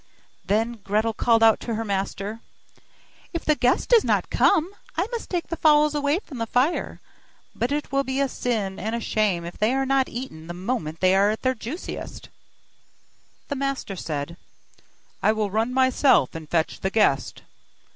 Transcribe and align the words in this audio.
Then 0.43 0.79
Gretel 0.83 1.13
called 1.13 1.43
out 1.43 1.59
to 1.59 1.75
her 1.75 1.85
master: 1.85 2.39
'If 3.33 3.45
the 3.45 3.53
guest 3.53 3.89
does 3.89 4.03
not 4.03 4.31
come, 4.31 4.73
I 4.97 5.05
must 5.11 5.29
take 5.29 5.49
the 5.49 5.55
fowls 5.55 5.93
away 5.93 6.17
from 6.17 6.39
the 6.39 6.47
fire, 6.47 6.99
but 7.53 7.71
it 7.71 7.91
will 7.91 8.03
be 8.03 8.19
a 8.19 8.27
sin 8.27 8.79
and 8.79 8.95
a 8.95 8.99
shame 8.99 9.45
if 9.45 9.59
they 9.59 9.75
are 9.75 9.85
not 9.85 10.09
eaten 10.09 10.47
the 10.47 10.55
moment 10.55 11.01
they 11.01 11.13
are 11.13 11.29
at 11.29 11.43
their 11.43 11.53
juiciest.' 11.53 12.29
The 13.47 13.55
master 13.55 13.95
said: 13.95 14.37
'I 15.21 15.33
will 15.33 15.51
run 15.51 15.71
myself, 15.71 16.33
and 16.33 16.49
fetch 16.49 16.79
the 16.79 16.89
guest. 16.89 17.43